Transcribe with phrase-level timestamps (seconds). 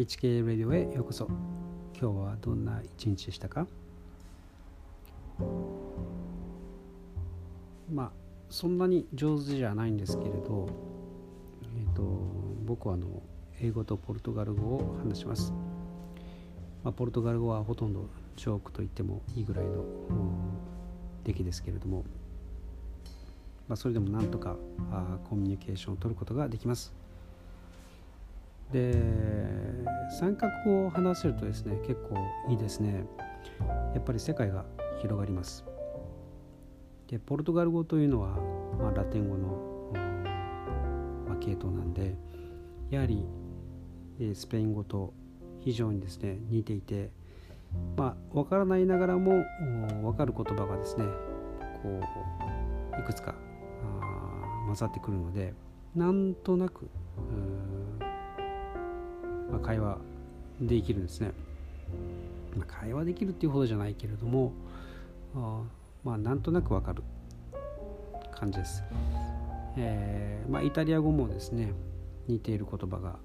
[0.00, 1.26] HK レディオへようこそ。
[2.00, 3.66] 今日はどんな一日でしたか？
[7.92, 8.10] まあ
[8.48, 10.70] そんなに上手じゃないんですけれど、
[11.76, 12.02] えーと、
[12.64, 13.08] 僕はあの
[13.60, 15.52] 英語とポルトガル語を話します、
[16.82, 18.08] まあ、ポルトガル語はほとんど
[18.38, 19.84] ジョークと言ってもいいぐらいの
[21.24, 22.04] 出来ですけれども、
[23.68, 24.56] まあ、それでもなんとか
[24.92, 26.98] あコミュニケーションを取ることができます。
[28.72, 28.94] で
[30.10, 30.52] 三角
[30.86, 32.16] を話せるとですね結構
[32.50, 33.04] いいですね。
[33.94, 34.64] やっぱり世界が
[35.00, 35.64] 広がります。
[37.08, 38.36] でポルトガル語というのは、
[38.78, 39.92] まあ、ラテン語の、
[41.26, 42.14] まあ、系統なんで
[42.88, 43.24] やはり、
[44.20, 45.12] えスペイン語と
[45.60, 47.10] 非常にですね似ていて
[47.96, 49.44] まあ分からないながらも
[50.02, 51.04] 分かる言葉がですね
[51.82, 52.00] こ
[52.96, 53.34] ういくつか
[54.66, 55.54] 混ざってくるので
[55.94, 56.88] なんとなく
[59.50, 59.98] まあ、会話
[60.60, 61.32] できるんですね。
[62.56, 64.52] まあ、会話できるっていうほどじゃないけれども
[65.34, 65.62] あ
[66.04, 67.02] まあなんとなくわかる
[68.32, 68.82] 感じです。
[69.76, 71.72] えーまあ、イタリア語もですね
[72.26, 73.18] 似ている言葉が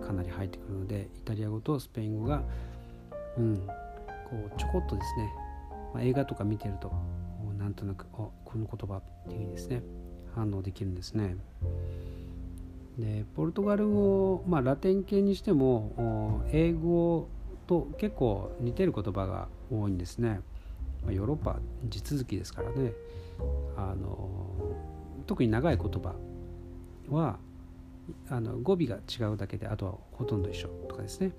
[0.00, 2.42] かなり入ってくるのでイタリア語とスペイン語が、
[3.36, 3.56] うん、
[4.30, 5.32] こうちょこっとですね、
[5.92, 6.90] まあ、映画とか見てると
[7.58, 9.82] なんとなくあこの言葉っていうふうにですね
[10.34, 11.36] 反応できるんですね。
[12.98, 17.28] でポルトガル語、まあ、ラテン系にしても英語
[17.66, 20.40] と結構似てる言葉が多いんですね、
[21.02, 22.92] まあ、ヨーロッパ地続きですからね。
[23.76, 24.28] あの
[25.26, 26.14] 特に長い言葉
[27.08, 27.38] は
[28.28, 31.32] あの語尾が違うだけであとはほとんど一緒とかですね、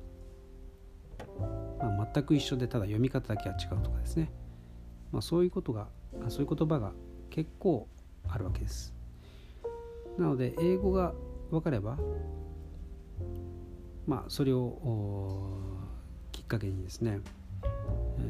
[1.80, 4.31] まあ、全く一緒でただ読み方だけは違うとかですね、
[5.12, 5.88] まあ、そういうことが
[6.30, 6.94] そういう言葉が
[7.30, 7.88] 結構
[8.28, 8.94] あるわけです。
[10.18, 11.14] なので英語が
[11.54, 11.98] 分かれば
[14.06, 15.59] まあそれを
[16.31, 17.19] きっかけにですね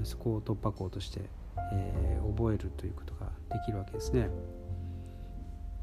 [0.04, 1.22] そこを突破口として、
[1.74, 4.30] えー、覚えるということができるわけですね。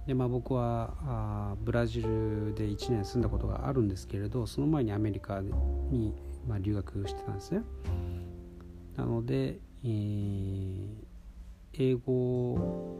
[0.07, 6.15] でまあ、僕はあブラジルで1年住んだことがあるんですけれどその前にアメリカに、
[6.49, 7.63] まあ、留学してたんですね。
[8.97, 10.95] なので、えー、
[11.75, 12.97] 英語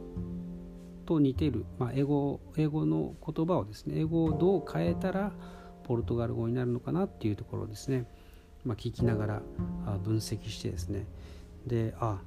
[1.11, 5.33] と似てる、まあ、英語英語の言葉をですね英語をどう変えたら
[5.83, 8.05] ポルトガル語になるのかなっていうところをですね、
[8.63, 9.41] まあ、聞きながら
[10.03, 11.05] 分析してですね。
[11.67, 12.21] であ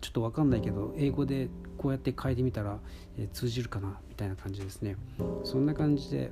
[0.00, 2.78] ちょっと分かんないけど英語でこうやって変えてみたら、
[3.18, 4.96] え通じるかなみたいな感じですね。
[5.42, 6.30] そんな感じで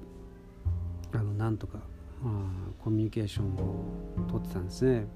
[1.12, 1.81] あのなんとか
[2.25, 3.84] あコミュニケーションを
[4.31, 5.06] とってたんですね。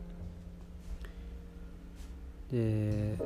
[2.50, 3.16] で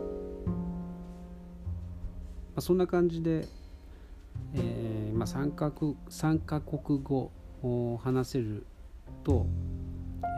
[2.59, 3.47] あ、そんな感じで、
[4.55, 7.33] えーまあ、3, か3カ国語
[7.63, 8.67] を話せる
[9.25, 9.47] と、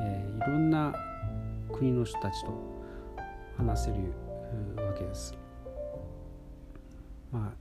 [0.02, 0.94] えー、いろんな
[1.72, 2.52] 国の人たちと
[3.56, 3.96] 話せる
[4.82, 5.34] わけです。
[7.30, 7.56] まあ、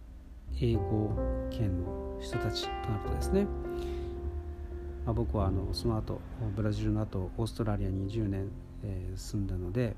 [0.59, 1.11] 英語
[1.51, 3.43] 圏の人たちとなるとですね、
[5.05, 6.19] まあ、僕はあのその後
[6.55, 8.49] ブラジルの後オーストラリアに10年、
[8.83, 9.95] えー、住んだので、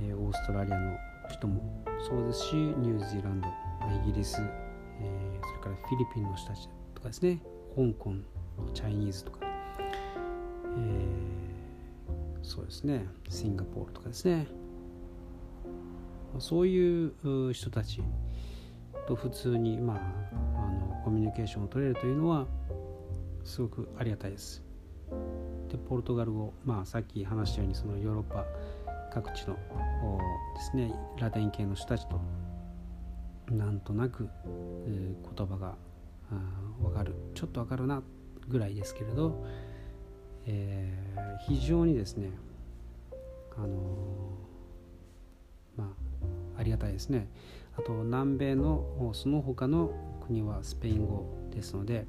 [0.00, 0.96] えー、オーストラリアの
[1.32, 7.42] 人もそうですしニュージーランドイギリス、えー、それからフィリピンの人たちとかですね。
[7.74, 8.20] 香港の
[8.74, 13.06] チャイニーズとか、えー、そうですね。
[13.28, 14.46] シンガポールとかですね。
[16.38, 18.02] そういう人たち
[19.06, 19.98] と普通に、まあ、
[20.58, 22.46] あのコミュニケーションを取れるというのは
[23.44, 24.62] すごくありがたいです。
[25.68, 28.44] でポルトガル語、まあ、さっき話したようにそのヨーロッパ
[29.12, 29.56] 各地の
[30.54, 32.20] ですねラテン系の人たちと
[33.50, 34.28] なんとなく、
[34.86, 35.74] 言葉が
[36.80, 38.02] 分かるちょっと分かるな
[38.48, 39.44] ぐらいですけれど、
[40.46, 42.30] えー、非常にですね
[43.56, 43.70] あのー、
[45.76, 45.94] ま
[46.56, 47.28] あありがたいですね。
[47.76, 49.90] あと南米のその他の
[50.26, 52.06] 国はスペイン語ですので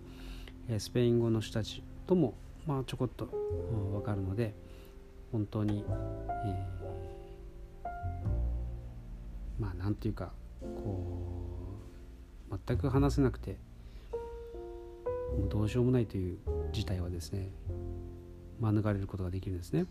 [0.77, 2.35] スペイン語の人たちとも
[2.65, 4.53] まあちょこっと分かるので
[5.31, 5.85] 本当に、
[6.45, 6.82] えー、
[9.63, 11.80] まあなんていうかこ
[12.51, 13.57] う全く話せなくて
[15.39, 16.38] もうどうしようもないという
[16.74, 17.48] 事態はですね
[18.60, 19.86] 免れることができるんですね。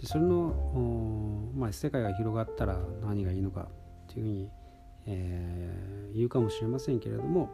[0.00, 3.68] でそれの、まあ、世界が広がったら何がいいのか
[4.08, 4.48] というふうに、
[5.06, 7.50] えー、言うかもしれませんけれども、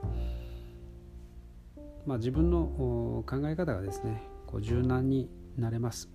[2.06, 6.13] まあ、自分の考え方がですねこう柔軟になれます。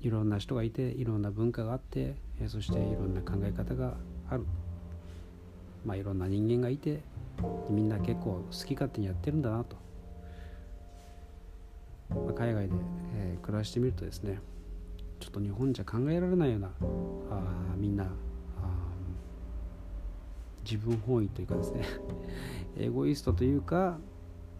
[0.00, 2.14] いろんな人がいていろんな文化があって
[2.46, 3.94] そしていろんな考え方が
[4.28, 4.44] ある、
[5.84, 7.00] まあ、いろんな人間がいて
[7.70, 9.76] みんな結構好き勝手にやってるんだなと。
[12.10, 12.74] まあ、海外で、
[13.16, 14.38] えー、暮らしてみるとですね
[15.20, 16.70] ちょっと日本じゃ考えられないような
[17.30, 18.06] あみんな
[20.64, 21.84] 自分本位というかですね
[22.76, 23.98] エゴイストというか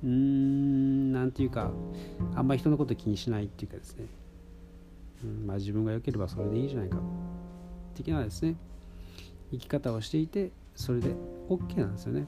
[0.03, 1.73] うーんなんていうか
[2.35, 4.07] あんまり人のこと気にしないっていうかですね、
[5.25, 6.99] まあ、自分が良ければそれでいいじゃないか
[7.95, 8.57] 的なですね。
[9.51, 11.15] 生き方をしていてそれで
[11.49, 12.27] OK なんですよね。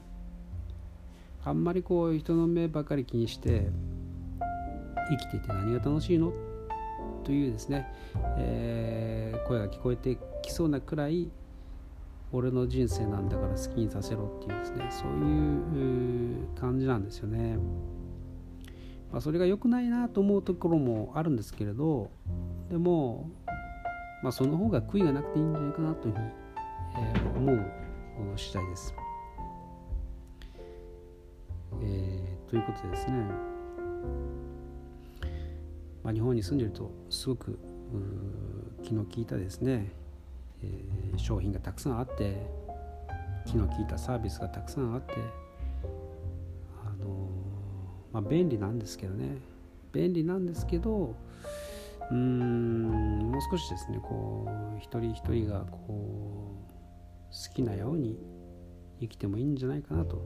[1.43, 3.69] あんまりこう人の目ばかり気にして
[5.09, 6.33] 生きていて何が楽しいの？
[7.23, 7.87] というですね、
[8.37, 11.29] えー、声が聞こえてきそうなくらい
[12.31, 14.87] 俺の人生なんだから好きにさせろっていうですね。
[14.89, 17.57] そういう感じなんですよね、
[19.11, 22.11] まあ、それが良くないなと思うところもあるんですけれど
[22.69, 23.29] でも、
[24.23, 26.25] まあ、その方が悔いがなくていいんじゃないかなというふうに、
[26.97, 28.93] えー、思う次第です、
[31.81, 33.13] えー、ということでですね、
[36.03, 37.59] まあ、日本に住んでるとすごく
[38.83, 39.91] 気の利いたですね
[40.63, 42.37] えー、商品がたくさんあって
[43.45, 45.13] 気の利いたサービスがたくさんあって
[46.85, 47.29] あの
[48.11, 49.37] まあ便利なんですけどね。
[49.93, 51.15] 便利なんですけど
[52.11, 56.67] うーんもう少しですねこう一人一人がこう
[57.31, 58.17] 好きなように
[58.99, 60.21] 生きてもいいんじゃないかなと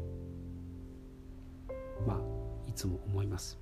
[2.06, 2.18] まあ
[2.68, 3.60] いつも思います。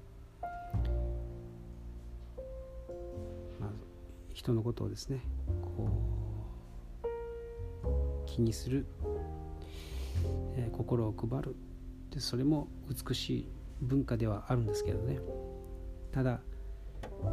[3.60, 3.70] まあ、
[4.34, 5.22] 人のことをですね
[5.78, 5.90] こ
[7.84, 8.86] う気にする、
[10.56, 11.56] えー、心を配る。
[12.12, 13.50] でそれも美しい
[13.82, 15.20] 文化ではあるんですけどね。
[16.12, 16.42] ただ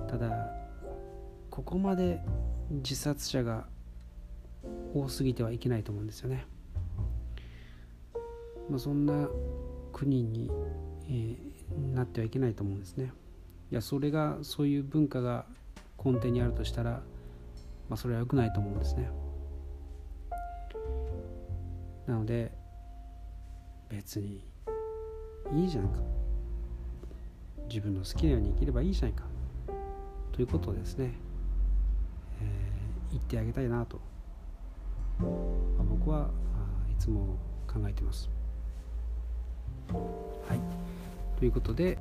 [0.09, 0.66] ただ
[1.57, 2.21] ここまで
[2.71, 3.67] 自殺者が
[4.95, 6.45] 多すぎてはいけないと思うんですよね、
[8.69, 9.27] まあ、そんな
[9.91, 10.51] 国に、
[11.09, 13.11] えー、なってはいけないと思うんですね。
[13.73, 15.47] いやそれがそういう文化が
[16.05, 16.91] 根底にあるとしたら、
[17.89, 19.09] まあ、それは良くないと思うんですね。
[22.07, 22.53] なので
[23.89, 24.45] 別に
[25.55, 26.01] いいじゃんか。
[27.67, 29.25] 自分の好きなように生きればいいじゃないか。
[30.33, 31.15] ということですね、
[33.11, 34.01] 言ってあげたいなと、
[35.19, 36.31] まあ、僕は
[36.91, 38.31] いつも考えてます。
[39.93, 40.61] はい
[41.39, 41.99] ということで